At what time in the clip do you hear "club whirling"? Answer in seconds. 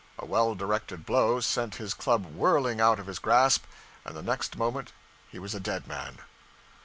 1.93-2.81